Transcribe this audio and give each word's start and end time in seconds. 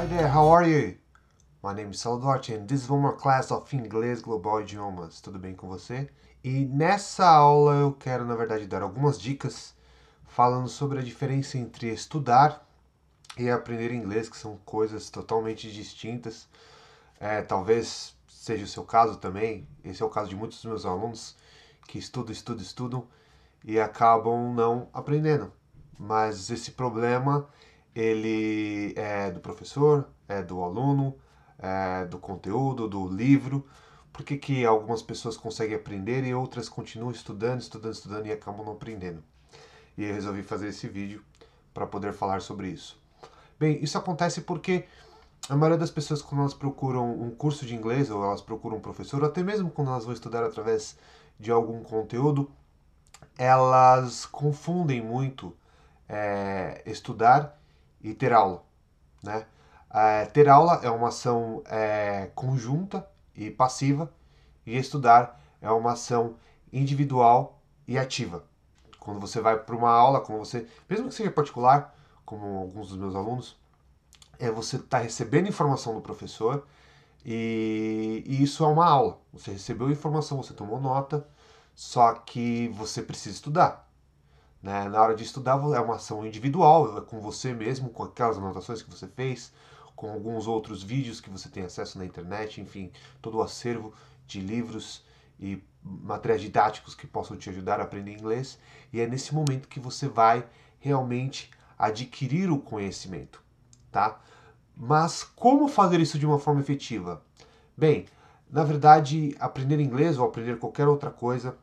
Hi 0.00 0.06
there, 0.06 0.28
how 0.28 0.48
are 0.48 0.66
you? 0.66 0.96
My 1.62 1.74
name 1.74 1.90
is 1.90 2.00
Salvador 2.00 2.40
and 2.56 2.66
this 2.66 2.84
is 2.84 2.88
one 2.88 3.02
more 3.02 3.18
class 3.18 3.50
of 3.50 3.70
Inglês 3.74 4.22
Global 4.22 4.62
Idiomas. 4.62 5.20
Tudo 5.20 5.38
bem 5.38 5.54
com 5.54 5.68
você? 5.68 6.08
E 6.42 6.64
nessa 6.64 7.28
aula 7.28 7.74
eu 7.74 7.92
quero, 7.92 8.24
na 8.24 8.34
verdade, 8.34 8.66
dar 8.66 8.80
algumas 8.80 9.20
dicas 9.20 9.74
falando 10.26 10.68
sobre 10.68 11.00
a 11.00 11.02
diferença 11.02 11.58
entre 11.58 11.92
estudar 11.92 12.66
e 13.36 13.50
aprender 13.50 13.92
inglês, 13.92 14.30
que 14.30 14.38
são 14.38 14.56
coisas 14.64 15.10
totalmente 15.10 15.70
distintas. 15.70 16.48
É, 17.20 17.42
talvez 17.42 18.16
seja 18.26 18.64
o 18.64 18.68
seu 18.68 18.84
caso 18.84 19.18
também. 19.18 19.68
Esse 19.84 20.02
é 20.02 20.06
o 20.06 20.08
caso 20.08 20.30
de 20.30 20.34
muitos 20.34 20.62
dos 20.62 20.64
meus 20.64 20.86
alunos 20.86 21.36
que 21.86 21.98
estudam, 21.98 22.32
estudam, 22.32 22.62
estudam 22.62 23.06
e 23.62 23.78
acabam 23.78 24.54
não 24.54 24.88
aprendendo. 24.94 25.52
Mas 25.98 26.48
esse 26.48 26.70
problema 26.70 27.46
ele 27.94 28.94
é 28.96 29.30
do 29.30 29.40
professor, 29.40 30.08
é 30.28 30.42
do 30.42 30.62
aluno, 30.62 31.16
é 31.58 32.06
do 32.06 32.18
conteúdo, 32.18 32.88
do 32.88 33.08
livro. 33.08 33.66
Por 34.12 34.24
que, 34.24 34.36
que 34.36 34.64
algumas 34.64 35.02
pessoas 35.02 35.36
conseguem 35.36 35.76
aprender 35.76 36.24
e 36.24 36.34
outras 36.34 36.68
continuam 36.68 37.10
estudando, 37.10 37.60
estudando, 37.60 37.92
estudando 37.94 38.26
e 38.26 38.32
acabam 38.32 38.64
não 38.64 38.72
aprendendo? 38.72 39.22
E 39.96 40.04
eu 40.04 40.14
resolvi 40.14 40.42
fazer 40.42 40.68
esse 40.68 40.88
vídeo 40.88 41.22
para 41.72 41.86
poder 41.86 42.12
falar 42.12 42.40
sobre 42.40 42.68
isso. 42.68 43.00
Bem, 43.58 43.82
isso 43.82 43.98
acontece 43.98 44.40
porque 44.40 44.84
a 45.48 45.56
maioria 45.56 45.78
das 45.78 45.90
pessoas, 45.90 46.22
quando 46.22 46.40
elas 46.40 46.54
procuram 46.54 47.10
um 47.20 47.30
curso 47.30 47.66
de 47.66 47.74
inglês 47.74 48.10
ou 48.10 48.24
elas 48.24 48.40
procuram 48.40 48.76
um 48.76 48.80
professor, 48.80 49.22
ou 49.22 49.28
até 49.28 49.42
mesmo 49.42 49.70
quando 49.70 49.90
elas 49.90 50.04
vão 50.04 50.14
estudar 50.14 50.44
através 50.44 50.96
de 51.38 51.50
algum 51.50 51.82
conteúdo, 51.82 52.50
elas 53.36 54.26
confundem 54.26 55.02
muito 55.02 55.54
é, 56.08 56.82
estudar 56.86 57.59
e 58.02 58.14
ter 58.14 58.32
aula. 58.32 58.62
Né? 59.22 59.46
É, 59.92 60.24
ter 60.26 60.48
aula 60.48 60.80
é 60.82 60.90
uma 60.90 61.08
ação 61.08 61.62
é, 61.66 62.30
conjunta 62.34 63.06
e 63.34 63.50
passiva, 63.50 64.12
e 64.64 64.76
estudar 64.76 65.40
é 65.60 65.70
uma 65.70 65.92
ação 65.92 66.36
individual 66.72 67.60
e 67.86 67.98
ativa. 67.98 68.44
Quando 68.98 69.18
você 69.18 69.40
vai 69.40 69.58
para 69.58 69.74
uma 69.74 69.90
aula, 69.90 70.20
quando 70.20 70.38
você, 70.38 70.66
mesmo 70.88 71.08
que 71.08 71.14
seja 71.14 71.30
particular, 71.30 71.94
como 72.24 72.58
alguns 72.58 72.88
dos 72.90 72.98
meus 72.98 73.14
alunos, 73.14 73.58
é 74.38 74.50
você 74.50 74.76
está 74.76 74.98
recebendo 74.98 75.48
informação 75.48 75.94
do 75.94 76.00
professor 76.00 76.66
e, 77.24 78.22
e, 78.26 78.42
isso 78.42 78.64
é 78.64 78.68
uma 78.68 78.86
aula. 78.86 79.18
Você 79.32 79.52
recebeu 79.52 79.90
informação, 79.90 80.42
você 80.42 80.54
tomou 80.54 80.80
nota, 80.80 81.26
só 81.74 82.14
que 82.14 82.68
você 82.68 83.02
precisa 83.02 83.34
estudar. 83.36 83.89
Né? 84.62 84.88
Na 84.88 85.00
hora 85.00 85.14
de 85.14 85.24
estudar 85.24 85.52
é 85.74 85.80
uma 85.80 85.96
ação 85.96 86.26
individual, 86.26 86.98
é 86.98 87.00
com 87.00 87.20
você 87.20 87.52
mesmo, 87.52 87.88
com 87.90 88.02
aquelas 88.02 88.36
anotações 88.36 88.82
que 88.82 88.90
você 88.90 89.06
fez, 89.08 89.52
com 89.96 90.10
alguns 90.10 90.46
outros 90.46 90.82
vídeos 90.82 91.20
que 91.20 91.30
você 91.30 91.48
tem 91.48 91.64
acesso 91.64 91.98
na 91.98 92.04
internet, 92.04 92.60
enfim, 92.60 92.90
todo 93.20 93.38
o 93.38 93.42
acervo 93.42 93.92
de 94.26 94.40
livros 94.40 95.04
e 95.38 95.62
materiais 95.82 96.42
didáticos 96.42 96.94
que 96.94 97.06
possam 97.06 97.36
te 97.36 97.48
ajudar 97.48 97.80
a 97.80 97.84
aprender 97.84 98.12
inglês. 98.12 98.58
E 98.92 99.00
é 99.00 99.06
nesse 99.06 99.34
momento 99.34 99.68
que 99.68 99.80
você 99.80 100.08
vai 100.08 100.46
realmente 100.78 101.50
adquirir 101.78 102.50
o 102.50 102.58
conhecimento, 102.58 103.42
tá? 103.90 104.20
Mas 104.76 105.22
como 105.22 105.68
fazer 105.68 106.00
isso 106.00 106.18
de 106.18 106.26
uma 106.26 106.38
forma 106.38 106.60
efetiva? 106.60 107.22
Bem, 107.76 108.06
na 108.50 108.64
verdade, 108.64 109.34
aprender 109.38 109.80
inglês 109.80 110.18
ou 110.18 110.26
aprender 110.26 110.58
qualquer 110.58 110.88
outra 110.88 111.10
coisa 111.10 111.56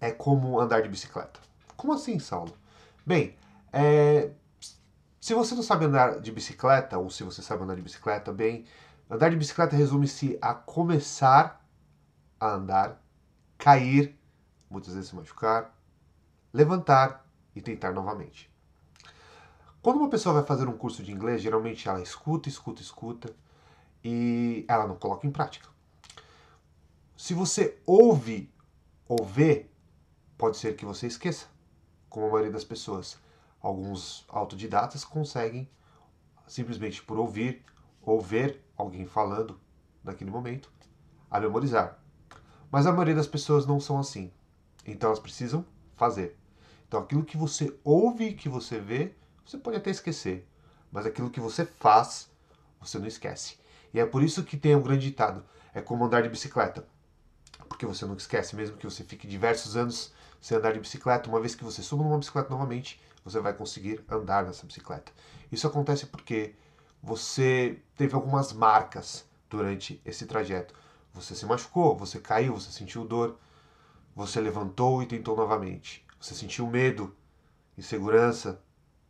é 0.00 0.10
como 0.10 0.60
andar 0.60 0.82
de 0.82 0.88
bicicleta. 0.88 1.40
Como 1.84 1.92
assim, 1.92 2.18
Saulo? 2.18 2.56
Bem, 3.04 3.36
é, 3.70 4.30
se 5.20 5.34
você 5.34 5.54
não 5.54 5.62
sabe 5.62 5.84
andar 5.84 6.18
de 6.18 6.32
bicicleta, 6.32 6.96
ou 6.96 7.10
se 7.10 7.22
você 7.22 7.42
sabe 7.42 7.62
andar 7.62 7.74
de 7.74 7.82
bicicleta, 7.82 8.32
bem, 8.32 8.64
andar 9.10 9.28
de 9.28 9.36
bicicleta 9.36 9.76
resume-se 9.76 10.38
a 10.40 10.54
começar 10.54 11.62
a 12.40 12.54
andar, 12.54 13.04
cair, 13.58 14.18
muitas 14.70 14.94
vezes 14.94 15.10
se 15.10 15.14
machucar, 15.14 15.78
levantar 16.54 17.28
e 17.54 17.60
tentar 17.60 17.92
novamente. 17.92 18.50
Quando 19.82 19.98
uma 19.98 20.08
pessoa 20.08 20.36
vai 20.36 20.44
fazer 20.44 20.66
um 20.66 20.78
curso 20.78 21.02
de 21.02 21.12
inglês, 21.12 21.42
geralmente 21.42 21.86
ela 21.86 22.00
escuta, 22.00 22.48
escuta, 22.48 22.80
escuta 22.80 23.36
e 24.02 24.64
ela 24.66 24.86
não 24.86 24.96
coloca 24.96 25.26
em 25.26 25.30
prática. 25.30 25.68
Se 27.14 27.34
você 27.34 27.78
ouve 27.84 28.50
ou 29.06 29.22
vê, 29.22 29.66
pode 30.38 30.56
ser 30.56 30.76
que 30.76 30.86
você 30.86 31.08
esqueça, 31.08 31.52
como 32.14 32.26
a 32.26 32.30
maioria 32.30 32.52
das 32.52 32.62
pessoas. 32.62 33.18
Alguns 33.60 34.24
autodidatas 34.28 35.04
conseguem, 35.04 35.68
simplesmente 36.46 37.02
por 37.02 37.18
ouvir 37.18 37.64
ou 38.00 38.20
ver 38.20 38.64
alguém 38.76 39.04
falando 39.04 39.58
naquele 40.04 40.30
momento, 40.30 40.70
a 41.28 41.40
memorizar. 41.40 41.98
Mas 42.70 42.86
a 42.86 42.92
maioria 42.92 43.16
das 43.16 43.26
pessoas 43.26 43.66
não 43.66 43.80
são 43.80 43.98
assim. 43.98 44.30
Então 44.86 45.08
elas 45.08 45.18
precisam 45.18 45.66
fazer. 45.96 46.38
Então 46.86 47.00
aquilo 47.00 47.24
que 47.24 47.36
você 47.36 47.76
ouve, 47.82 48.34
que 48.34 48.48
você 48.48 48.78
vê, 48.78 49.12
você 49.44 49.58
pode 49.58 49.78
até 49.78 49.90
esquecer, 49.90 50.48
mas 50.92 51.06
aquilo 51.06 51.30
que 51.30 51.40
você 51.40 51.66
faz, 51.66 52.30
você 52.80 52.96
não 52.96 53.08
esquece. 53.08 53.58
E 53.92 53.98
é 53.98 54.06
por 54.06 54.22
isso 54.22 54.44
que 54.44 54.56
tem 54.56 54.76
um 54.76 54.82
grande 54.82 55.08
ditado: 55.08 55.44
é 55.74 55.80
como 55.80 56.04
andar 56.04 56.22
de 56.22 56.28
bicicleta. 56.28 56.86
Porque 57.68 57.86
você 57.86 58.06
não 58.06 58.14
esquece, 58.14 58.54
mesmo 58.54 58.76
que 58.76 58.88
você 58.88 59.02
fique 59.02 59.26
diversos 59.26 59.76
anos 59.76 60.13
sem 60.44 60.58
andar 60.58 60.74
de 60.74 60.78
bicicleta, 60.78 61.26
uma 61.30 61.40
vez 61.40 61.54
que 61.54 61.64
você 61.64 61.82
suba 61.82 62.04
numa 62.04 62.18
bicicleta 62.18 62.50
novamente, 62.50 63.00
você 63.24 63.40
vai 63.40 63.54
conseguir 63.54 64.04
andar 64.06 64.44
nessa 64.44 64.66
bicicleta. 64.66 65.10
Isso 65.50 65.66
acontece 65.66 66.04
porque 66.04 66.54
você 67.02 67.80
teve 67.96 68.14
algumas 68.14 68.52
marcas 68.52 69.24
durante 69.48 70.02
esse 70.04 70.26
trajeto. 70.26 70.74
Você 71.14 71.34
se 71.34 71.46
machucou, 71.46 71.96
você 71.96 72.20
caiu, 72.20 72.60
você 72.60 72.70
sentiu 72.70 73.06
dor, 73.06 73.38
você 74.14 74.38
levantou 74.38 75.02
e 75.02 75.06
tentou 75.06 75.34
novamente. 75.34 76.06
Você 76.20 76.34
sentiu 76.34 76.66
medo, 76.66 77.16
insegurança, 77.78 78.60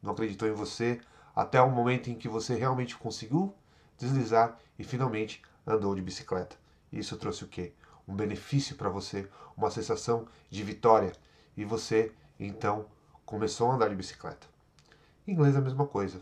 não 0.01 0.13
acreditou 0.13 0.47
em 0.47 0.53
você, 0.53 1.01
até 1.35 1.61
o 1.61 1.69
momento 1.69 2.11
em 2.11 2.15
que 2.15 2.29
você 2.29 2.55
realmente 2.55 2.97
conseguiu 2.97 3.53
deslizar 3.99 4.57
e 4.79 4.85
finalmente 4.85 5.43
andou 5.67 5.97
de 5.97 6.01
bicicleta. 6.01 6.55
Isso 6.93 7.17
trouxe 7.17 7.43
o 7.43 7.49
quê? 7.49 7.73
Um 8.07 8.15
benefício 8.15 8.77
para 8.77 8.89
você, 8.89 9.29
uma 9.57 9.71
sensação 9.71 10.27
de 10.51 10.63
vitória. 10.63 11.13
E 11.57 11.65
você, 11.65 12.13
então, 12.39 12.87
começou 13.25 13.71
a 13.71 13.75
andar 13.75 13.89
de 13.89 13.95
bicicleta. 13.95 14.47
Em 15.27 15.33
inglês 15.33 15.55
é 15.55 15.59
a 15.59 15.63
mesma 15.63 15.87
coisa. 15.87 16.21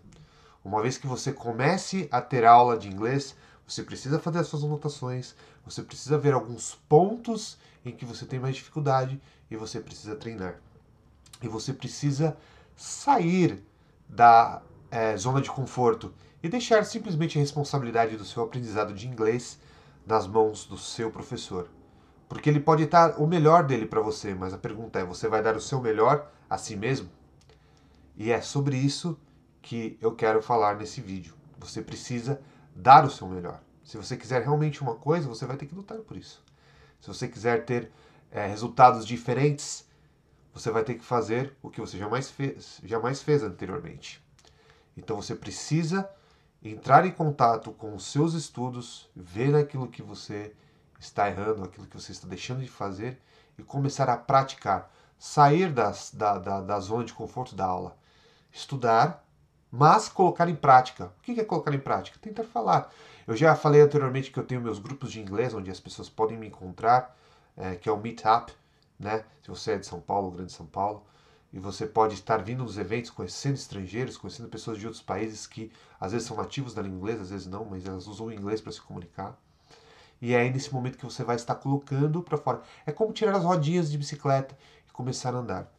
Uma 0.64 0.80
vez 0.80 0.96
que 0.96 1.06
você 1.06 1.32
comece 1.32 2.08
a 2.10 2.20
ter 2.20 2.44
aula 2.44 2.78
de 2.78 2.88
inglês, 2.88 3.34
você 3.66 3.82
precisa 3.82 4.18
fazer 4.18 4.38
as 4.38 4.46
suas 4.46 4.62
anotações, 4.62 5.34
você 5.64 5.82
precisa 5.82 6.18
ver 6.18 6.34
alguns 6.34 6.74
pontos 6.88 7.58
em 7.84 7.90
que 7.90 8.04
você 8.04 8.24
tem 8.24 8.38
mais 8.38 8.56
dificuldade 8.56 9.20
e 9.50 9.56
você 9.56 9.80
precisa 9.80 10.14
treinar. 10.14 10.60
E 11.42 11.48
você 11.48 11.72
precisa 11.72 12.36
sair 12.76 13.62
da 14.08 14.62
é, 14.90 15.16
zona 15.16 15.40
de 15.40 15.50
conforto 15.50 16.12
e 16.42 16.48
deixar 16.48 16.84
simplesmente 16.84 17.38
a 17.38 17.40
responsabilidade 17.40 18.16
do 18.16 18.24
seu 18.24 18.42
aprendizado 18.42 18.92
de 18.94 19.08
inglês 19.08 19.58
nas 20.06 20.26
mãos 20.26 20.64
do 20.64 20.76
seu 20.76 21.10
professor. 21.10 21.68
Porque 22.28 22.48
ele 22.48 22.60
pode 22.60 22.86
dar 22.86 23.20
o 23.20 23.26
melhor 23.26 23.64
dele 23.64 23.86
para 23.86 24.00
você, 24.00 24.34
mas 24.34 24.54
a 24.54 24.58
pergunta 24.58 24.98
é: 24.98 25.04
você 25.04 25.28
vai 25.28 25.42
dar 25.42 25.56
o 25.56 25.60
seu 25.60 25.80
melhor 25.80 26.30
a 26.48 26.56
si 26.56 26.76
mesmo? 26.76 27.10
E 28.16 28.30
é 28.30 28.40
sobre 28.40 28.76
isso 28.76 29.18
que 29.60 29.98
eu 30.00 30.14
quero 30.14 30.42
falar 30.42 30.76
nesse 30.76 31.00
vídeo. 31.00 31.34
Você 31.58 31.82
precisa 31.82 32.40
dar 32.74 33.04
o 33.04 33.10
seu 33.10 33.28
melhor. 33.28 33.60
Se 33.84 33.96
você 33.96 34.16
quiser 34.16 34.42
realmente 34.42 34.82
uma 34.82 34.94
coisa, 34.94 35.28
você 35.28 35.44
vai 35.44 35.56
ter 35.56 35.66
que 35.66 35.74
lutar 35.74 35.98
por 35.98 36.16
isso. 36.16 36.42
Se 37.00 37.08
você 37.08 37.28
quiser 37.28 37.64
ter 37.64 37.90
é, 38.30 38.46
resultados 38.46 39.06
diferentes, 39.06 39.86
você 40.54 40.70
vai 40.70 40.84
ter 40.84 40.94
que 40.94 41.04
fazer 41.04 41.56
o 41.62 41.70
que 41.70 41.80
você 41.80 41.98
jamais 41.98 42.30
fez, 42.30 42.80
jamais 42.84 43.22
fez 43.22 43.42
anteriormente. 43.42 44.22
Então 44.96 45.20
você 45.20 45.34
precisa 45.34 46.08
entrar 46.64 47.04
em 47.06 47.10
contato 47.10 47.72
com 47.72 47.94
os 47.94 48.06
seus 48.06 48.34
estudos, 48.34 49.10
ver 49.14 49.54
aquilo 49.54 49.88
que 49.88 50.02
você 50.02 50.54
está 50.98 51.28
errando, 51.28 51.64
aquilo 51.64 51.86
que 51.86 52.00
você 52.00 52.12
está 52.12 52.28
deixando 52.28 52.60
de 52.60 52.68
fazer 52.68 53.20
e 53.58 53.62
começar 53.62 54.08
a 54.08 54.16
praticar. 54.16 54.90
Sair 55.18 55.72
das, 55.72 56.12
da, 56.12 56.38
da, 56.38 56.60
da 56.60 56.80
zona 56.80 57.04
de 57.04 57.12
conforto 57.12 57.54
da 57.54 57.64
aula. 57.64 57.96
Estudar, 58.50 59.24
mas 59.70 60.08
colocar 60.08 60.48
em 60.48 60.56
prática. 60.56 61.12
O 61.18 61.22
que 61.22 61.40
é 61.40 61.44
colocar 61.44 61.72
em 61.72 61.78
prática? 61.78 62.18
Tentar 62.20 62.44
falar. 62.44 62.92
Eu 63.26 63.36
já 63.36 63.54
falei 63.54 63.80
anteriormente 63.80 64.30
que 64.30 64.38
eu 64.38 64.44
tenho 64.44 64.60
meus 64.60 64.78
grupos 64.78 65.12
de 65.12 65.20
inglês, 65.20 65.54
onde 65.54 65.70
as 65.70 65.78
pessoas 65.78 66.08
podem 66.08 66.36
me 66.36 66.48
encontrar, 66.48 67.16
é, 67.56 67.76
que 67.76 67.88
é 67.88 67.92
o 67.92 67.96
Meetup 67.96 68.52
né? 69.02 69.24
Se 69.42 69.50
você 69.50 69.72
é 69.72 69.78
de 69.78 69.86
São 69.86 70.00
Paulo, 70.00 70.30
Grande 70.30 70.52
São 70.52 70.64
Paulo, 70.64 71.04
e 71.52 71.58
você 71.58 71.86
pode 71.86 72.14
estar 72.14 72.38
vindo 72.38 72.62
nos 72.64 72.78
eventos, 72.78 73.10
conhecendo 73.10 73.54
estrangeiros, 73.54 74.16
conhecendo 74.16 74.48
pessoas 74.48 74.78
de 74.78 74.86
outros 74.86 75.02
países 75.02 75.46
que 75.46 75.70
às 76.00 76.12
vezes 76.12 76.26
são 76.26 76.36
nativos 76.36 76.72
da 76.72 76.80
língua 76.80 76.98
inglesa, 76.98 77.22
às 77.22 77.30
vezes 77.30 77.46
não, 77.46 77.64
mas 77.64 77.86
elas 77.86 78.06
usam 78.06 78.26
o 78.26 78.32
inglês 78.32 78.60
para 78.60 78.72
se 78.72 78.80
comunicar. 78.80 79.38
E 80.20 80.32
é 80.32 80.40
aí 80.40 80.50
nesse 80.50 80.72
momento 80.72 80.96
que 80.96 81.04
você 81.04 81.22
vai 81.22 81.36
estar 81.36 81.56
colocando 81.56 82.22
para 82.22 82.38
fora. 82.38 82.62
É 82.86 82.92
como 82.92 83.12
tirar 83.12 83.36
as 83.36 83.44
rodinhas 83.44 83.90
de 83.90 83.98
bicicleta 83.98 84.56
e 84.88 84.92
começar 84.92 85.34
a 85.34 85.38
andar. 85.38 85.72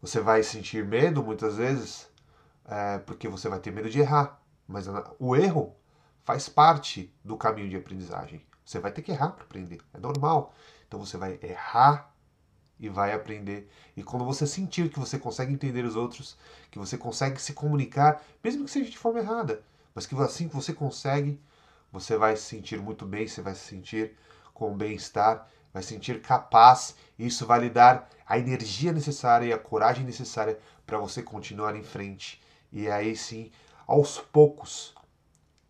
Você 0.00 0.20
vai 0.20 0.42
sentir 0.42 0.84
medo 0.84 1.22
muitas 1.22 1.56
vezes, 1.56 2.08
é, 2.64 2.98
porque 2.98 3.28
você 3.28 3.48
vai 3.48 3.58
ter 3.58 3.70
medo 3.70 3.90
de 3.90 4.00
errar. 4.00 4.40
mas 4.66 4.86
o 5.18 5.36
erro 5.36 5.76
faz 6.24 6.48
parte 6.48 7.12
do 7.24 7.36
caminho 7.36 7.68
de 7.68 7.76
aprendizagem. 7.76 8.44
Você 8.64 8.78
vai 8.78 8.92
ter 8.92 9.02
que 9.02 9.12
errar 9.12 9.30
para 9.30 9.44
aprender, 9.44 9.80
é 9.92 9.98
normal. 9.98 10.54
Então 10.86 10.98
você 10.98 11.16
vai 11.16 11.38
errar 11.42 12.11
e 12.82 12.88
vai 12.88 13.12
aprender. 13.12 13.70
E 13.96 14.02
quando 14.02 14.24
você 14.24 14.44
sentir 14.44 14.90
que 14.90 14.98
você 14.98 15.16
consegue 15.16 15.52
entender 15.52 15.84
os 15.84 15.94
outros, 15.94 16.36
que 16.68 16.80
você 16.80 16.98
consegue 16.98 17.40
se 17.40 17.52
comunicar, 17.52 18.20
mesmo 18.42 18.64
que 18.64 18.70
seja 18.72 18.90
de 18.90 18.98
forma 18.98 19.20
errada, 19.20 19.62
mas 19.94 20.04
que 20.04 20.16
assim 20.16 20.48
que 20.48 20.56
você 20.56 20.72
consegue, 20.72 21.40
você 21.92 22.16
vai 22.16 22.36
se 22.36 22.42
sentir 22.42 22.80
muito 22.80 23.06
bem, 23.06 23.28
você 23.28 23.40
vai 23.40 23.54
se 23.54 23.64
sentir 23.64 24.16
com 24.52 24.76
bem-estar, 24.76 25.48
vai 25.72 25.80
se 25.80 25.90
sentir 25.90 26.20
capaz, 26.20 26.96
e 27.16 27.26
isso 27.26 27.46
vai 27.46 27.60
lhe 27.60 27.70
dar 27.70 28.10
a 28.26 28.36
energia 28.36 28.92
necessária 28.92 29.46
e 29.46 29.52
a 29.52 29.58
coragem 29.58 30.04
necessária 30.04 30.58
para 30.84 30.98
você 30.98 31.22
continuar 31.22 31.76
em 31.76 31.84
frente. 31.84 32.42
E 32.72 32.88
aí 32.88 33.14
sim, 33.14 33.52
aos 33.86 34.18
poucos, 34.18 34.92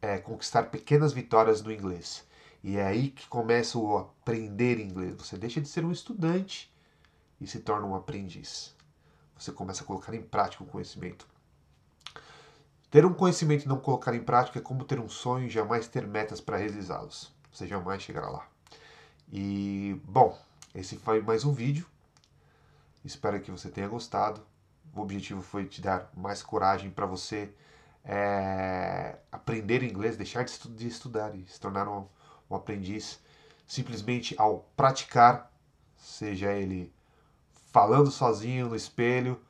é, 0.00 0.16
conquistar 0.16 0.64
pequenas 0.70 1.12
vitórias 1.12 1.60
no 1.60 1.70
inglês. 1.70 2.24
E 2.64 2.78
é 2.78 2.86
aí 2.86 3.10
que 3.10 3.28
começa 3.28 3.76
o 3.76 3.98
aprender 3.98 4.80
inglês. 4.80 5.14
Você 5.16 5.36
deixa 5.36 5.60
de 5.60 5.68
ser 5.68 5.84
um 5.84 5.92
estudante 5.92 6.71
e 7.42 7.46
se 7.46 7.58
torna 7.58 7.86
um 7.86 7.96
aprendiz. 7.96 8.72
Você 9.36 9.50
começa 9.50 9.82
a 9.82 9.86
colocar 9.86 10.14
em 10.14 10.22
prática 10.22 10.62
o 10.62 10.66
conhecimento. 10.66 11.26
Ter 12.88 13.04
um 13.04 13.12
conhecimento 13.12 13.64
e 13.64 13.68
não 13.68 13.80
colocar 13.80 14.14
em 14.14 14.22
prática 14.22 14.60
é 14.60 14.62
como 14.62 14.84
ter 14.84 15.00
um 15.00 15.08
sonho 15.08 15.46
e 15.46 15.50
jamais 15.50 15.88
ter 15.88 16.06
metas 16.06 16.40
para 16.40 16.56
realizá-los. 16.56 17.32
Você 17.52 17.66
jamais 17.66 18.00
chegará 18.00 18.30
lá. 18.30 18.46
E, 19.32 20.00
bom, 20.04 20.38
esse 20.72 20.96
foi 20.96 21.20
mais 21.20 21.44
um 21.44 21.52
vídeo. 21.52 21.84
Espero 23.04 23.40
que 23.40 23.50
você 23.50 23.68
tenha 23.68 23.88
gostado. 23.88 24.40
O 24.94 25.00
objetivo 25.00 25.42
foi 25.42 25.64
te 25.66 25.80
dar 25.80 26.12
mais 26.14 26.42
coragem 26.42 26.90
para 26.90 27.06
você 27.06 27.52
é, 28.04 29.16
aprender 29.32 29.82
inglês, 29.82 30.16
deixar 30.16 30.44
de, 30.44 30.86
estudar 30.86 31.34
e 31.34 31.44
se 31.46 31.58
tornar 31.58 31.88
um, 31.88 32.06
um 32.48 32.54
aprendiz 32.54 33.18
simplesmente 33.66 34.34
ao 34.38 34.60
praticar, 34.76 35.50
seja 35.96 36.52
ele 36.52 36.92
falando 37.72 38.10
sozinho 38.10 38.68
no 38.68 38.76
espelho, 38.76 39.40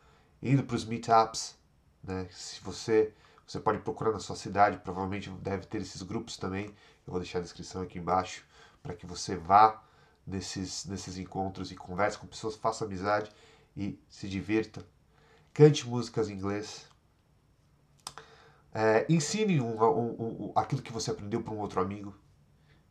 indo 0.40 0.62
para 0.62 0.76
os 0.76 0.84
meetups, 0.84 1.56
né? 2.02 2.28
Se 2.30 2.60
você 2.62 3.12
você 3.46 3.60
pode 3.60 3.80
procurar 3.80 4.12
na 4.12 4.18
sua 4.20 4.36
cidade, 4.36 4.78
provavelmente 4.78 5.28
deve 5.28 5.66
ter 5.66 5.82
esses 5.82 6.00
grupos 6.00 6.38
também. 6.38 6.66
Eu 7.06 7.12
vou 7.12 7.20
deixar 7.20 7.38
a 7.38 7.42
descrição 7.42 7.82
aqui 7.82 7.98
embaixo 7.98 8.46
para 8.82 8.94
que 8.94 9.04
você 9.04 9.36
vá 9.36 9.82
nesses, 10.26 10.86
nesses 10.86 11.18
encontros 11.18 11.70
e 11.70 11.76
converse 11.76 12.16
com 12.16 12.26
pessoas, 12.26 12.56
faça 12.56 12.84
amizade 12.86 13.30
e 13.76 14.00
se 14.08 14.26
divirta. 14.26 14.82
Cante 15.52 15.86
músicas 15.86 16.30
em 16.30 16.34
inglês. 16.34 16.88
É, 18.72 19.04
ensine 19.06 19.60
um, 19.60 19.82
um, 19.82 20.46
um, 20.46 20.52
aquilo 20.56 20.80
que 20.80 20.92
você 20.92 21.10
aprendeu 21.10 21.42
para 21.42 21.52
um 21.52 21.58
outro 21.58 21.80
amigo. 21.80 22.14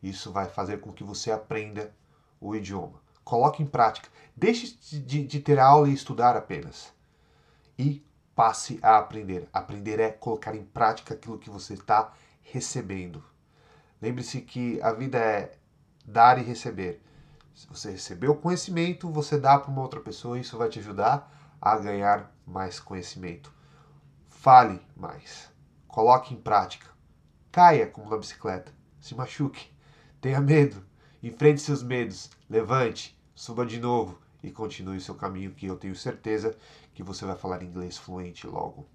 Isso 0.04 0.31
vai 0.31 0.48
fazer 0.48 0.80
com 0.80 0.94
que 0.94 1.04
você 1.04 1.31
aprenda 1.31 1.92
o 2.39 2.56
idioma. 2.56 3.01
Coloque 3.23 3.62
em 3.63 3.65
prática. 3.65 4.09
Deixe 4.35 4.77
de, 5.00 5.25
de 5.25 5.39
ter 5.39 5.59
aula 5.59 5.89
e 5.89 5.94
estudar 5.94 6.35
apenas. 6.35 6.94
E 7.77 8.06
passe 8.35 8.79
a 8.81 8.97
aprender. 8.97 9.47
Aprender 9.53 10.00
é 10.00 10.09
colocar 10.09 10.56
em 10.56 10.63
prática 10.63 11.13
aquilo 11.13 11.38
que 11.38 11.50
você 11.50 11.73
está 11.73 12.13
recebendo. 12.41 13.23
Lembre-se 14.01 14.41
que 14.41 14.81
a 14.81 14.91
vida 14.91 15.18
é 15.18 15.51
dar 16.06 16.39
e 16.39 16.44
receber. 16.44 17.01
Se 17.53 17.68
você 17.68 17.91
recebeu 17.91 18.35
conhecimento, 18.35 19.09
você 19.12 19.38
dá 19.38 19.59
para 19.59 19.69
uma 19.69 19.81
outra 19.81 20.00
pessoa 20.00 20.38
e 20.38 20.41
isso 20.41 20.57
vai 20.57 20.69
te 20.69 20.79
ajudar 20.79 21.31
a 21.62 21.77
ganhar 21.77 22.33
mais 22.45 22.79
conhecimento. 22.79 23.53
Fale 24.27 24.81
mais. 24.95 25.51
Coloque 25.88 26.33
em 26.33 26.38
prática. 26.38 26.88
Caia 27.51 27.85
como 27.85 28.09
na 28.09 28.17
bicicleta. 28.17 28.74
Se 29.00 29.13
machuque. 29.13 29.71
Tenha 30.19 30.41
medo. 30.41 30.83
Enfrente 31.23 31.62
seus 31.62 31.83
medos. 31.83 32.29
Levante. 32.50 33.18
Suba 33.35 33.65
de 33.65 33.79
novo 33.79 34.19
e 34.44 34.50
continue 34.51 35.00
seu 35.00 35.15
caminho, 35.15 35.51
que 35.51 35.65
eu 35.65 35.77
tenho 35.77 35.95
certeza 35.95 36.56
que 36.94 37.03
você 37.03 37.25
vai 37.25 37.35
falar 37.35 37.63
inglês 37.63 37.97
fluente 37.97 38.47
logo. 38.47 38.88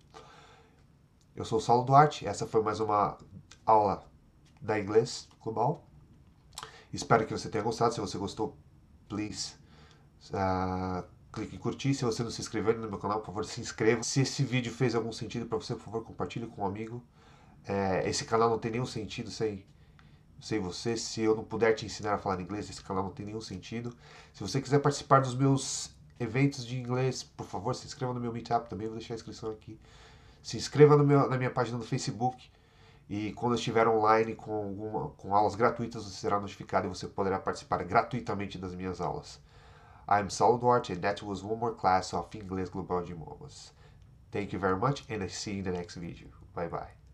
Eu 1.35 1.45
sou 1.45 1.61
Saulo 1.61 1.85
Duarte. 1.85 2.27
Essa 2.27 2.47
foi 2.47 2.63
mais 2.63 2.81
uma 2.81 3.17
aula 3.65 4.05
da 4.61 4.79
Inglês 4.79 5.29
Global. 5.41 5.87
Espero 6.93 7.27
que 7.27 7.33
você 7.33 7.49
tenha 7.49 7.63
gostado. 7.63 7.95
Se 7.95 8.01
você 8.01 8.19
gostou, 8.19 8.57
please 9.09 9.55
uh, 10.31 11.05
clique 11.33 11.55
em 11.55 11.59
curtir. 11.59 11.95
Se 11.95 12.05
você 12.05 12.23
não 12.23 12.31
se 12.31 12.41
inscreveu 12.41 12.77
no 12.79 12.89
meu 12.89 12.99
canal, 12.99 13.21
por 13.21 13.27
favor, 13.27 13.45
se 13.45 13.61
inscreva. 13.61 14.03
Se 14.03 14.23
esse 14.23 14.43
vídeo 14.43 14.73
fez 14.73 14.95
algum 14.95 15.13
sentido 15.13 15.47
para 15.47 15.59
você, 15.59 15.75
por 15.75 15.85
favor, 15.85 16.05
compartilhe 16.05 16.47
com 16.47 16.63
um 16.63 16.67
amigo. 16.67 17.03
É, 17.65 18.09
esse 18.09 18.25
canal 18.25 18.49
não 18.49 18.59
tem 18.59 18.71
nenhum 18.71 18.87
sentido 18.87 19.31
sem, 19.31 19.65
sem 20.41 20.59
você. 20.59 20.97
Se 20.97 21.21
eu 21.21 21.35
não 21.35 21.45
puder 21.45 21.75
te 21.75 21.87
ensinar 21.87 22.15
a 22.15 22.19
falar 22.19 22.41
inglês, 22.41 22.69
esse 22.69 22.83
canal 22.83 23.05
não 23.05 23.11
tem 23.11 23.27
nenhum 23.27 23.41
sentido. 23.41 23.95
Se 24.33 24.43
você 24.43 24.61
quiser 24.61 24.81
participar 24.81 25.21
dos 25.21 25.35
meus 25.35 25.91
eventos 26.19 26.67
de 26.67 26.79
inglês, 26.79 27.23
por 27.23 27.47
favor, 27.47 27.75
se 27.75 27.87
inscreva 27.87 28.13
no 28.13 28.21
meu 28.21 28.33
Meetup 28.33 28.69
também. 28.69 28.87
Vou 28.87 28.97
deixar 28.97 29.15
a 29.15 29.17
inscrição 29.17 29.51
aqui. 29.51 29.79
Se 30.43 30.57
inscreva 30.57 30.97
meu, 30.99 31.29
na 31.29 31.37
minha 31.37 31.51
página 31.51 31.79
no 31.79 31.85
Facebook. 31.85 32.51
E 33.09 33.33
quando 33.33 33.53
eu 33.53 33.59
estiver 33.59 33.87
online 33.87 34.35
com, 34.35 34.53
alguma, 34.53 35.11
com 35.11 35.35
aulas 35.35 35.55
gratuitas, 35.55 36.05
você 36.05 36.21
será 36.21 36.41
notificado 36.41 36.87
e 36.87 36.89
você 36.89 37.07
poderá 37.07 37.39
participar 37.39 37.83
gratuitamente 37.85 38.59
das 38.59 38.75
minhas 38.75 39.01
aulas. 39.01 39.41
I'm 40.09 40.31
Saulo 40.31 40.59
Duarte 40.59 40.93
and 40.93 41.01
that 41.01 41.25
was 41.25 41.43
one 41.43 41.57
more 41.57 41.75
class 41.75 42.13
of 42.15 42.29
English 42.37 42.71
Global 42.71 43.03
Idiomas. 43.03 43.73
Thank 44.31 44.53
you 44.53 44.61
very 44.61 44.79
much 44.79 45.05
and 45.11 45.23
I 45.23 45.29
see 45.29 45.53
you 45.53 45.59
in 45.59 45.65
the 45.65 45.73
next 45.73 45.97
video. 45.97 46.29
Bye 46.55 46.69
bye. 46.69 47.06